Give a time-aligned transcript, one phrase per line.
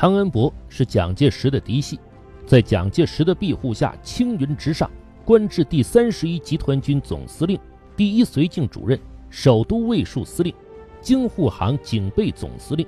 [0.00, 2.00] 汤恩伯是蒋介石的嫡系，
[2.46, 4.90] 在蒋介石的庇护下青云直上，
[5.26, 7.60] 官至第三十一集团军总司令、
[7.98, 8.98] 第一绥靖主任、
[9.28, 10.54] 首都卫戍司令、
[11.02, 12.86] 京沪杭警备总司令。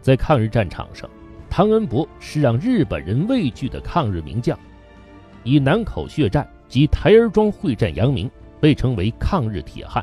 [0.00, 1.06] 在抗日战场上，
[1.50, 4.58] 汤恩伯是让日本人畏惧的抗日名将，
[5.44, 10.02] 以南口血战及台儿庄会战扬名，被称为抗日铁汉。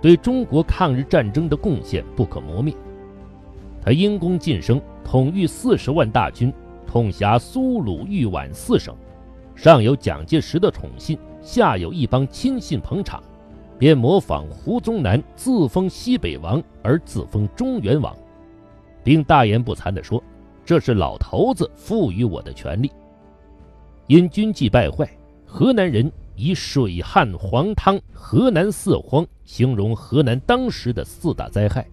[0.00, 2.74] 对中国抗日战争的贡献不可磨灭。
[3.82, 6.52] 他因功晋升，统御四十万大军，
[6.86, 8.94] 统辖苏鲁豫皖四省，
[9.54, 13.22] 上有蒋介石的宠信，下有一帮亲信捧场，
[13.78, 18.16] 便模仿胡宗南自封西北王而自封中原王，
[19.02, 20.22] 并大言不惭地说
[20.64, 22.90] ：“这是老头子赋予我的权利。”
[24.06, 25.08] 因军纪败坏，
[25.44, 26.10] 河南人。
[26.36, 31.86] 以水旱黄汤、河南四荒形容河南当时的四大灾害。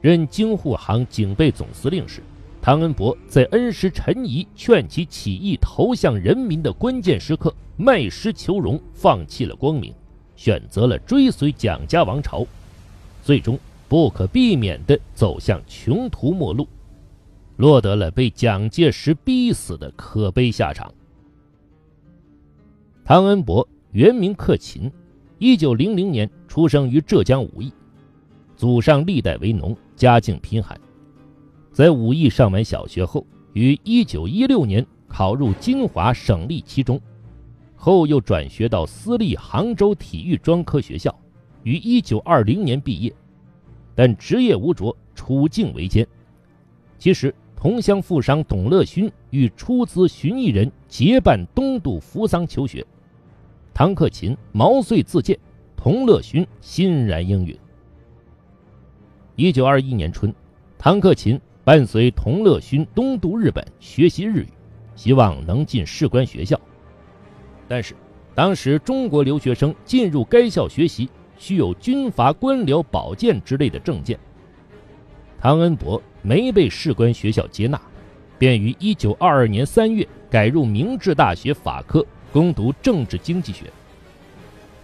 [0.00, 2.22] 任京沪杭警备总司令时，
[2.62, 9.94] 汤恩伯在恩师陈仪劝其起义投向人民的关键时刻，卖师求荣，放弃了光明，
[10.36, 12.46] 选择了追随蒋家王朝，
[13.22, 16.66] 最终不可避免地走向穷途末路，
[17.56, 20.92] 落得了被蒋介石逼死的可悲下场。
[23.04, 24.90] 汤恩伯原名克勤，
[25.38, 27.72] 一九零零年出生于浙江武义，
[28.60, 30.78] 祖上历代为农，家境贫寒。
[31.72, 37.00] 在武义上完小学后，于一九一六年考入金华省立七中，
[37.74, 41.18] 后又转学到私立杭州体育专科学校，
[41.62, 43.10] 于一九二零年毕业，
[43.94, 46.06] 但职业无着，处境维艰。
[46.98, 52.86] 其实，同乡富商董乐勋欲出资寻艺人结伴东渡扶桑求学。
[53.72, 55.38] 唐克勤毛遂自荐，
[55.74, 57.58] 童乐勋欣然应允。
[59.40, 60.30] 一九二一年春，
[60.76, 64.48] 唐克勤伴随童乐勋东渡日本学习日语，
[64.94, 66.60] 希望能进士官学校。
[67.66, 67.96] 但是，
[68.34, 74.20] 当时中国留学生进入该校学习需有军阀官僚保荐之类的证件，
[75.40, 77.80] 唐恩伯没被士官学校接纳，
[78.38, 82.04] 便于一九二二年三月改入明治大学法科。
[82.30, 83.64] 攻读政治经济学。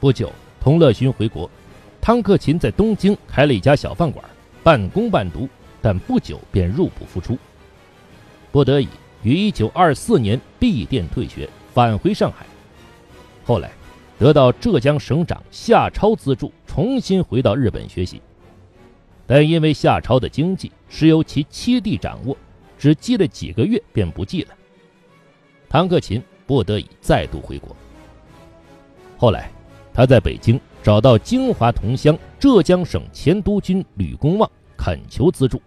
[0.00, 1.48] 不久，童乐勋回国，
[2.00, 4.24] 汤克勤在东京开了一家小饭馆，
[4.66, 5.48] 半工半读，
[5.80, 7.38] 但不久便入不敷出，
[8.50, 8.88] 不得已
[9.22, 12.44] 于1924年闭店退学，返回上海。
[13.44, 13.70] 后来，
[14.18, 18.20] 得到浙江省长夏超资助，重新回到日本学习，
[19.24, 22.36] 但因为夏超的经济是由其七弟掌握，
[22.76, 24.54] 只记了几个月便不记了。
[25.68, 26.20] 唐克勤。
[26.44, 27.74] 不得已再度回国。
[29.18, 29.50] 后来，
[29.92, 35.60] 他在北京找到金华同乡浙江省前督军吕公望，恳求资助。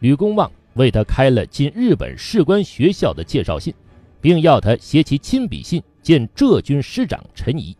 [0.00, 3.72] 吕公望为他开了进日本士官学校的介绍信，
[4.20, 7.76] 并要他携其亲笔信见浙军师长陈仪。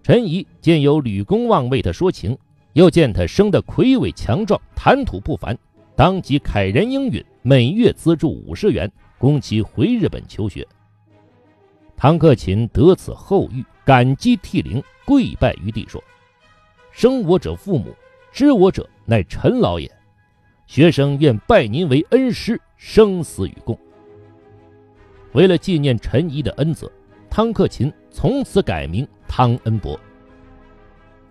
[0.00, 2.38] 陈仪见有吕公望为他说情，
[2.74, 5.58] 又见他生得魁伟强壮，谈吐不凡，
[5.96, 8.88] 当即慨然应允，每月资助五十元。
[9.18, 10.64] 供其回日本求学。
[11.96, 16.02] 唐克勤得此厚遇，感激涕零，跪拜于地，说
[16.90, 17.94] ：“生我者父母，
[18.32, 19.90] 知我者乃陈老也。
[20.66, 23.78] 学生愿拜您为恩师，生死与共。”
[25.32, 26.90] 为了纪念陈仪的恩泽，
[27.28, 29.98] 汤克勤从此改名汤恩伯。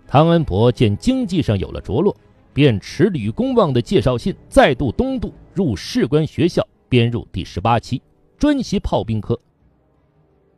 [0.06, 2.16] 汤恩伯见经济上有了着落，
[2.54, 6.66] 便持吕公望的介绍信，再度东渡入士官学校。
[6.88, 8.00] 编入第十八期，
[8.38, 9.40] 专习炮兵科。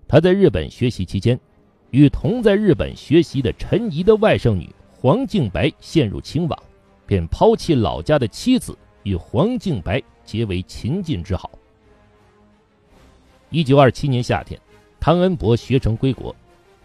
[0.06, 1.40] 他在日本学习期间，
[1.96, 6.64] 与同在日本学习的陈仪的外甥女黄静白陷入情网，
[7.08, 11.50] 便抛弃老家的妻子，与黄静白结为秦晋之好。
[13.50, 14.60] 一九二七年夏天，
[15.00, 16.36] 汤恩伯学成归国，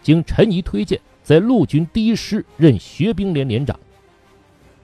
[0.01, 3.77] 经陈仪推荐，在陆军第一师任学兵连连长。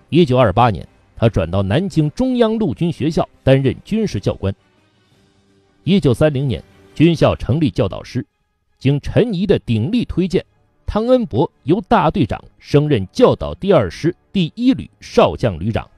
[0.09, 0.85] 一九二八年。
[1.19, 4.55] 他转到南京中央陆军学校担任军事教官。
[5.83, 6.63] 一九三零年，
[6.95, 8.27] 军校成立教导师，
[8.79, 10.45] 经陈仪的鼎力推荐，
[10.87, 15.89] 汤恩伯由大队长升任教导第二师第一旅少将旅长。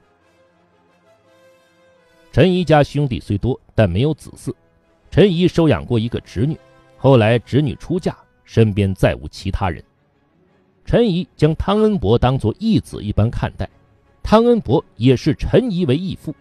[2.31, 4.53] 陈仪家兄弟虽多，但没有子嗣。
[5.11, 6.57] 陈仪收养过一个侄女，
[6.95, 9.83] 后来侄女出嫁，身边再无其他人。
[10.85, 13.69] 陈仪将汤恩伯当作义子一般看待。
[14.23, 16.33] 汤恩伯也视陈仪为义父。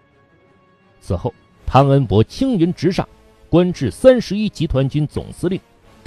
[1.00, 1.32] 此后，
[1.66, 3.08] 汤恩伯青云直上，
[3.48, 5.58] 官至三十一集团军总司令、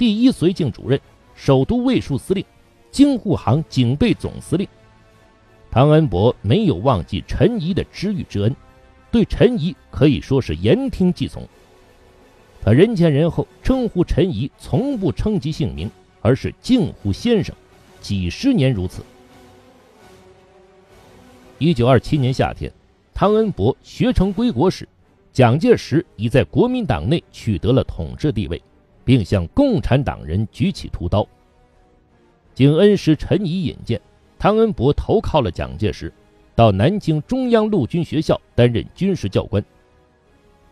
[0.02, 1.00] 第一绥靖主任、
[1.36, 2.44] 首都卫戍司令、
[2.90, 4.66] 京沪杭警备总司令。
[5.70, 8.56] 汤恩伯没有忘记陈仪的知遇之恩，
[9.12, 11.46] 对陈仪可以说是言听计从。
[12.60, 15.88] 他人前人后称呼陈仪，从不称其姓名，
[16.20, 17.54] 而是敬呼先生，
[18.00, 19.04] 几十年如此。
[21.58, 22.72] 一九二七年夏天，
[23.14, 24.88] 汤恩伯学成归国时，
[25.32, 28.60] 蒋介石已在国民党内取得了统治地位，
[29.04, 31.26] 并向共产党人举起屠刀。
[32.54, 34.00] 经恩师陈仪引荐，
[34.38, 36.12] 汤恩伯投靠了蒋介石，
[36.54, 39.64] 到南京中央陆军学校担任军事教官。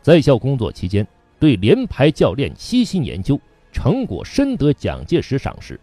[0.03, 1.07] 在校工作期间，
[1.39, 3.41] 对连排教练悉心研究，
[3.73, 5.79] 成果深得蒋介石赏识。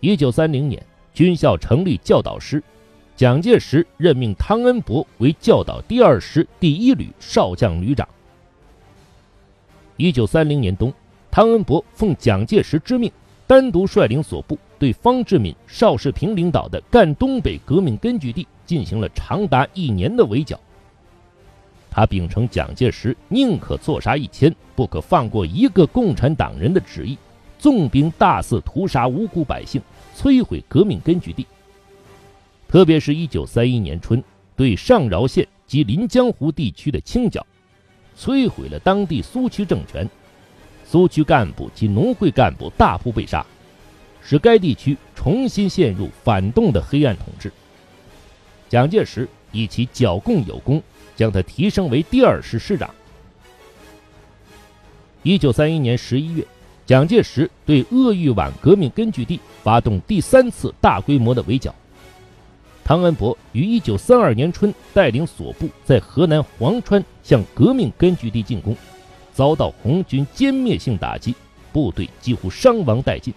[0.00, 0.82] 一九三零年，
[1.12, 2.62] 军校成立教导师。
[3.16, 8.08] 蒋介石任命汤恩伯为教导第二师第一旅少将旅长。
[9.96, 10.94] 一九三零年冬，
[11.30, 13.10] 汤恩伯奉蒋介石之命，
[13.46, 20.58] 单独率领所部对方志敏、邵世平领导的赣东北革命根据地进行了长达一年的围剿。
[21.90, 27.16] 他秉承蒋介石宁可错杀一千，不可放过一个共产党人的旨意，
[27.58, 29.80] 纵兵大肆屠杀无辜百姓，
[30.16, 31.46] 摧毁革命根据地。
[32.68, 34.22] 特别是1931年春，
[34.54, 37.44] 对上饶县及临江湖地区的清剿，
[38.16, 40.08] 摧毁了当地苏区政权，
[40.90, 43.44] 苏区干部及农会干部大部被杀，
[44.22, 47.52] 使该地区重新陷入反动的黑暗统治。
[48.70, 50.82] 蒋介石以其剿共有功，
[51.14, 52.88] 将他提升为第二师师长。
[55.24, 56.46] 1931年11月，
[56.86, 61.74] 蒋介石对鄂豫皖革命根据地发动第三次大规模的围剿。
[62.82, 68.74] 汤恩伯于一九三二年春带领所部在河南潢川向革命根据地进攻，
[69.38, 71.32] 遭到红军歼灭性打击，
[71.72, 73.32] 部队几乎伤亡殆尽。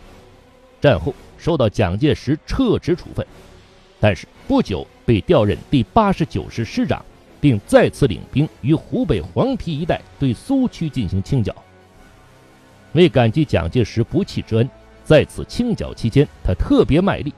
[0.81, 3.23] 战后受到蒋介石撤职处分，
[3.99, 7.05] 但是不久被调任第八十九师师长，
[7.39, 11.55] 并再次领兵于湖北黄陂一带对苏区进行清剿。
[12.93, 14.67] 为感激蒋介石不弃之恩，
[15.03, 17.31] 在此清剿期间，他特别卖力。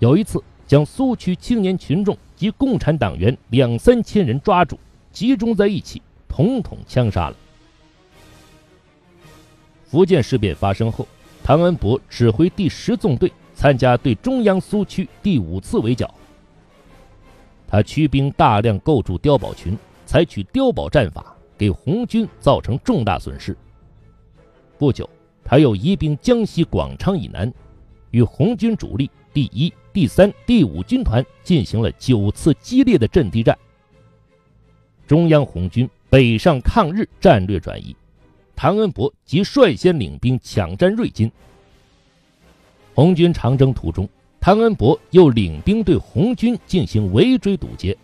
[0.00, 0.42] 有一次。
[0.66, 4.78] 将苏区青年群众及共产党员两三千人抓住，
[5.10, 7.36] 集中在一起，统统枪杀了。
[9.88, 11.08] 福建事变发生后，
[11.42, 16.14] 唐恩伯指挥第十纵队参加对中央苏区第五次围剿。
[17.66, 23.56] 他驱兵大量构筑碉堡群，采取碉堡战法，给红军造成重大损失。
[24.76, 25.08] 不久，
[25.42, 27.50] 他又移兵江西广昌以南，
[28.10, 29.72] 与红军主力第一。
[29.90, 33.58] 第三、第五军团进行了九次激烈的阵地战。
[35.06, 37.96] 中央红军北上抗日战略转移，
[38.60, 41.30] 唐恩伯即率先领兵抢占瑞金。
[42.92, 44.08] 红军长征途中，
[44.40, 47.96] 唐恩伯又领兵对红军进行围追堵截。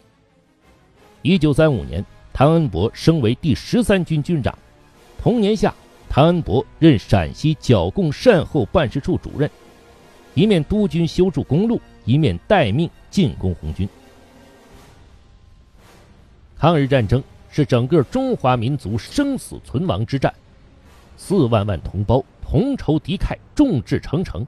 [1.23, 4.57] 一九三五年，唐恩伯升为第十三军军长。
[5.19, 5.75] 同年夏，
[6.09, 9.51] 唐恩伯任陕西剿共善后办事处主任。
[10.35, 13.89] 一面督军修筑公路，一面待命进攻红军。
[16.57, 17.21] 抗日战争
[17.51, 20.33] 是整个中华民族生死存亡之战，
[21.17, 24.47] 四万万同胞同仇敌忾，众志成城。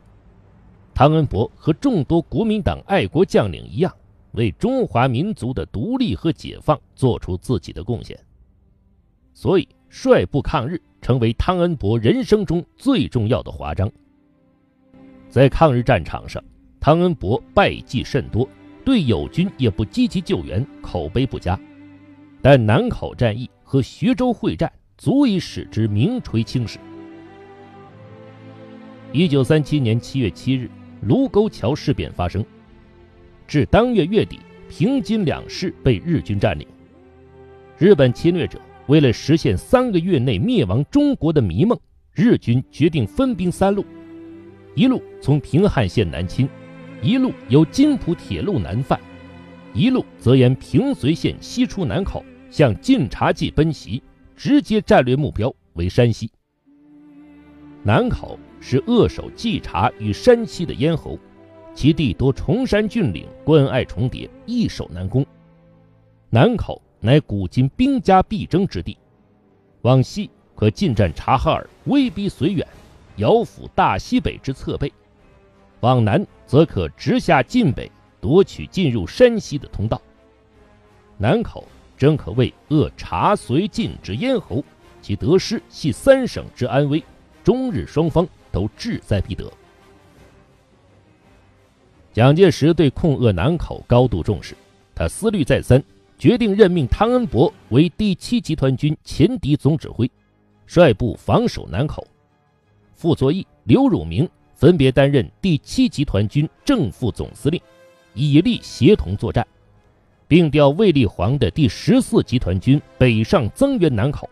[0.95, 3.93] 汤恩伯和众多国民党爱国将领一样，
[4.33, 8.19] 为中华民族的独立和解放做出自己的贡献，
[9.35, 13.91] 所以率部抗日成为汤恩伯人生中最重要的华章。
[15.29, 16.43] 在抗日战场上，
[16.81, 18.49] 汤恩伯败绩甚多，
[18.85, 21.59] 对友军也不积极救援，口碑不佳。
[22.41, 26.79] 但南口战役和徐州会战足以使之名垂青史。
[29.13, 30.71] 一九三七年七月七日，
[31.03, 32.45] 卢沟桥事变发生，
[33.47, 36.67] 至当月月底，平津两市被日军占领。
[37.79, 41.79] 日本侵略者为了实现三个月内灭亡中国的迷梦，
[42.15, 43.85] 日军决定分兵三路。
[44.75, 46.49] 一路从平汉线南侵，
[47.03, 48.99] 一路由津浦铁路南犯，
[49.75, 54.03] 一路则沿平绥线西出南口，向晋察冀奔袭，
[54.37, 56.31] 直接战略目标为山西。
[57.83, 61.19] 南口是扼守冀察与山西的咽喉，
[61.75, 65.25] 其地多崇山峻岭，关隘重叠，易守难攻。
[66.31, 68.99] 南口乃古今兵家必争之地，
[69.83, 72.67] 往西可进占察哈尔，威逼绥远。
[73.17, 74.93] 遥抚大西北之侧背，
[75.81, 77.91] 往南则可直下晋北，
[78.21, 79.99] 夺取进入山西的通道。
[81.17, 84.63] 南口真可谓扼察绥晋之咽喉，
[85.01, 87.03] 其得失系三省之安危，
[87.43, 89.51] 中日双方都志在必得。
[92.13, 94.55] 蒋介石对控扼南口高度重视，
[94.95, 95.83] 他思虑再三，
[96.19, 100.11] 决定任命汤恩伯为第七集团军前敌总指挥，
[100.67, 102.03] 率部防守南口；
[102.95, 107.61] 傅作义、刘汝明分别担任第七集团军正副总司令，
[108.15, 109.47] 以力协同作战，
[110.29, 114.29] 并调卫立煌的第十四集团军北上增援南口。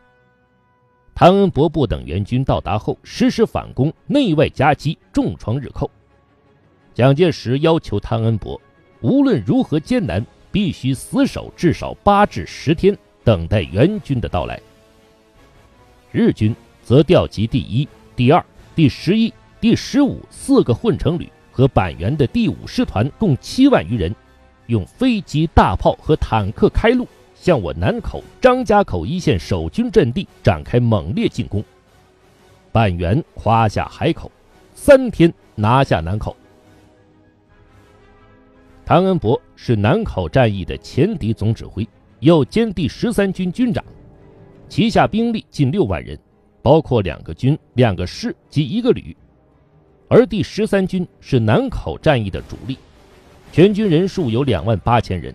[1.14, 5.90] 汤恩伯部等援军到达后，实施反攻，内外夹击，重创日寇。
[6.92, 8.60] 蒋介石要求汤恩伯，
[9.00, 10.24] 无论如何艰难。
[10.52, 14.60] 必须死守至少八至十天，等待援军的到来。
[16.12, 24.14] 日军则调集第一、第二、第十一、第十五四个混成旅和板垣的第五师团，共七万余人，
[24.66, 31.62] 用飞机、大炮和坦克开路，向我南口、张家口一线守军阵地展开猛烈进攻。
[32.72, 34.30] 板垣夸下海口，
[34.74, 36.36] 三天拿下南口。
[38.84, 41.88] 汤恩伯是南口战役的前敌总指挥，
[42.20, 43.82] 又兼第十三军军长，
[44.68, 46.18] 旗下兵力近六万人，
[46.62, 49.16] 包括两个军、两个师及一个旅。
[50.08, 52.76] 而第十三军是南口战役的主力，
[53.54, 55.32] 全军人数有两万八千人。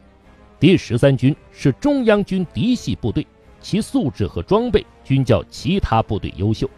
[0.60, 3.26] 第十三军是中央军嫡系部队，
[3.62, 6.70] 其素质和装备均较其他部队优秀。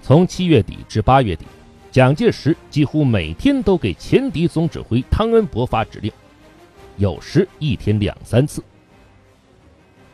[0.00, 1.44] 从七月底至八月底。
[1.92, 6.10] 蒋介石几乎每天都给前敌总指挥汤恩伯发指令，
[6.96, 8.62] 有时一天两三次。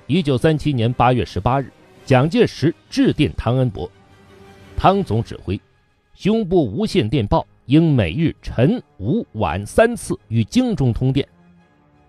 [0.08, 1.70] 一九三七年八月十八日，
[2.04, 3.88] 蒋介石致电汤恩伯
[4.76, 5.60] ：“汤总指挥，
[6.14, 11.26] 胸部无线电报应每日晨、午、晚三次与京中通电。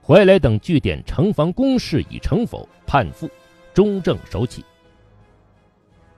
[0.06, 2.68] 怀来等据点城防工事已成否？
[2.86, 3.30] 判复，
[3.74, 4.64] 中正守起。”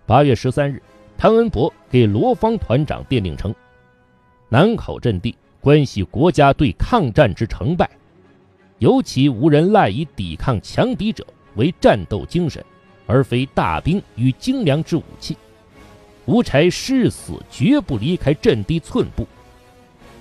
[0.06, 0.82] 八月十三日。
[1.18, 3.56] 汤恩伯给罗方团长电令称
[4.52, 7.90] ：“南口阵地关系国家对抗战之成败，
[8.80, 11.26] 尤其无人赖以抵抗强敌者
[11.56, 12.62] 为战斗精神，
[13.08, 15.38] 而非大兵与精良之武器。
[16.26, 19.28] 吴柴誓死绝不离开阵地寸步，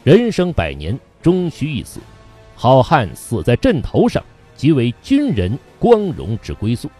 [0.02, 2.00] 人生百年终须一死，
[2.54, 4.23] 好汉死在阵头上，
[4.54, 6.90] 即为军人光荣之归宿。”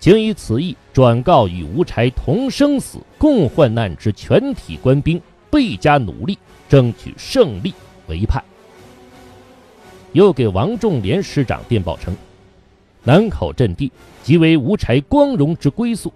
[0.00, 6.38] 请以此意转告与吴柴同生死、共患难之全体官兵，倍加努力，
[6.68, 7.74] 争取胜利
[8.06, 8.40] 为盼。
[10.12, 12.14] 又给王仲廉师长电报称
[13.02, 13.90] ：“南口阵地
[14.22, 16.12] 即为吴柴光荣之归宿，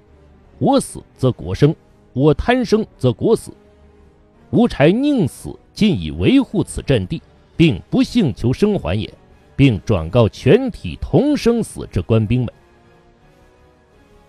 [0.63, 1.75] 我死则国生，
[2.13, 3.51] 我贪生则国死。
[4.51, 7.21] 吴柴宁死，尽以维护此阵地，
[7.57, 9.13] 并不幸求生还也。”
[9.55, 12.53] 并转告全体同生死之官兵们。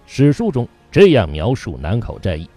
[0.06, 2.48] 史书中这样描述南口战役：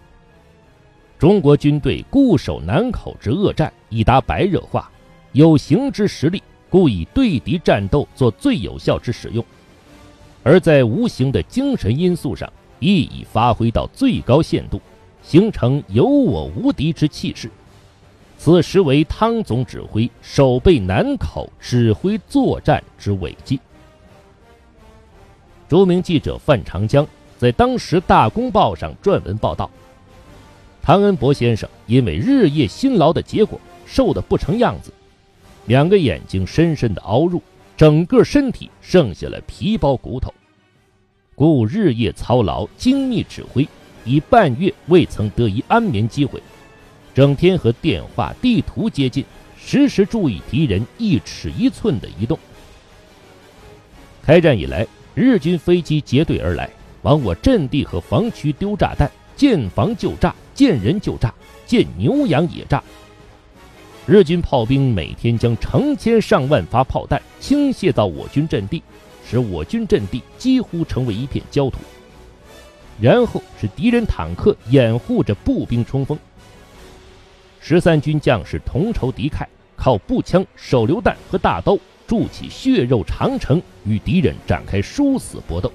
[1.16, 4.90] 中国军队固守南口之恶战已达白热化，
[5.32, 9.42] 有形之实力，故以对敌战斗做最有效之使用；
[10.42, 14.80] 而在无形的精神因素上，亦已发挥到最高限度，
[15.22, 17.50] 形成有我无敌之气势。
[18.38, 23.58] 此时为汤总指挥守备南口、指挥作战之伟绩。
[25.68, 27.06] 著名记者范长江。
[27.38, 29.70] 在当时《大公报》上撰文报道，
[30.82, 34.90] 汤恩伯先生因为日夜辛劳的结果，瘦得不成样子，
[35.66, 37.42] 两个眼睛深深的凹入，
[37.76, 40.32] 整个身体剩下了皮包骨头，
[41.36, 43.68] 故日夜操劳、精密指挥，
[44.06, 46.42] 已半月未曾得一安眠机会，
[47.14, 49.22] 整天和电话、地图接近，
[49.58, 52.38] 时时注意敌人一尺一寸的移动。
[54.22, 56.68] 开战以来，日军飞机结队而来。
[57.02, 61.32] 往我阵地和防区丢炸弹，见防就炸，见人就炸，
[61.66, 62.82] 见牛羊也炸。
[64.06, 68.82] 日军炮兵每天将成千上万发炮弹倾泻到我军阵地，
[69.28, 71.78] 使我军阵地几乎成为一片焦土。
[73.00, 76.18] 然后是敌人坦克掩护着步兵冲锋。
[77.60, 79.44] 十三军将士同仇敌忾，
[79.76, 85.70] 靠步枪、手榴弹和大刀筑起血肉长城，与敌人展开殊死搏斗。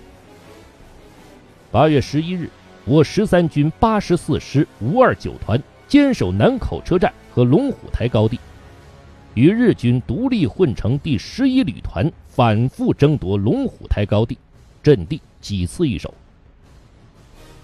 [1.70, 2.50] 八月十一日，
[2.86, 8.40] 我十三军八十四师五二九团坚守南口车站和龙虎台高地，
[9.36, 14.38] 与日军独立混成第十一旅团反复争夺龙虎台高地，
[14.82, 16.14] 阵地几次易手。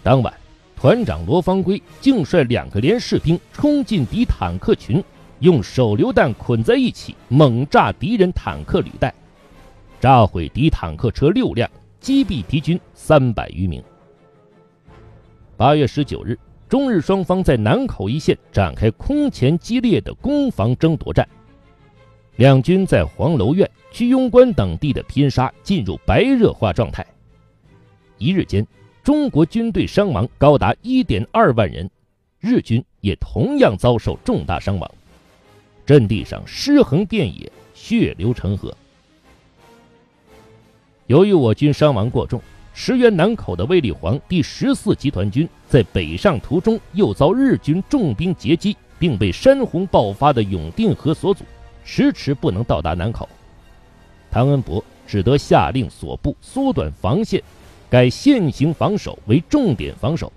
[0.03, 0.33] 当晚，
[0.75, 5.01] 团长罗方圭竟率两个连士兵冲进敌坦克群，
[5.39, 9.15] 用手榴弹捆在一起，猛炸敌人坦克履带，
[10.01, 11.69] 炸毁敌坦克车六辆，
[12.01, 13.81] 击毙敌军三百余名。
[15.55, 21.25] 八月十九日，中日双方在南口一线展开空前激烈的攻防争夺战。
[22.35, 27.03] 两军在黄楼院、居庸关等地的拼杀进入白热化状态。
[28.19, 28.63] 一日间，
[29.01, 31.89] 中国军队伤亡高达1.2万人，
[32.39, 34.91] 日军也同样遭受重大伤亡，
[35.83, 38.71] 阵地上尸横遍野，血流成河。
[41.07, 42.39] 由于我军伤亡过重，
[42.75, 51.43] 驰援南口的卫立煌第十四集团军在北上途中又遭日军重兵截击，并被山洪爆发的永定河所阻，
[51.83, 53.27] 迟迟不能到达南口。
[54.37, 57.41] 汤恩伯只得下令所部缩短防线，
[57.89, 60.31] 改现行防守为重点防守，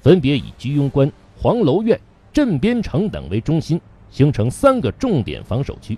[0.00, 1.08] 分别以居庸关、
[1.40, 1.96] 黄楼院、
[2.32, 3.80] 镇边城等为中心，
[4.10, 5.96] 形成三个重点防守区。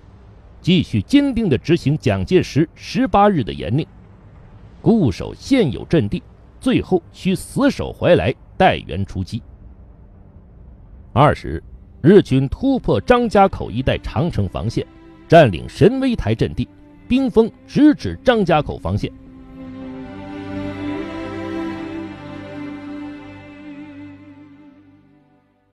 [0.61, 3.87] 继续坚定地执行蒋介石十八日的严令，
[4.79, 6.21] 固守现有阵地，
[6.59, 9.41] 最后需死守怀来，待援出击。
[11.13, 11.63] 二十日，
[12.03, 14.85] 日军突破张家口一带长城防线，
[15.27, 16.67] 占领神威台阵地，
[17.07, 19.11] 冰封直指张家口防线。